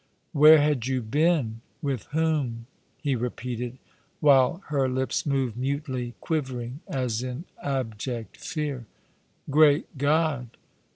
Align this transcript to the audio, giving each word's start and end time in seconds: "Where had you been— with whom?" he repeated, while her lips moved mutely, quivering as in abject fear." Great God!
"Where 0.31 0.57
had 0.57 0.87
you 0.87 1.03
been— 1.03 1.61
with 1.83 2.05
whom?" 2.05 2.65
he 3.03 3.15
repeated, 3.15 3.77
while 4.19 4.63
her 4.69 4.89
lips 4.89 5.27
moved 5.27 5.55
mutely, 5.55 6.15
quivering 6.21 6.79
as 6.87 7.21
in 7.21 7.45
abject 7.61 8.35
fear." 8.37 8.87
Great 9.51 9.95
God! 9.99 10.57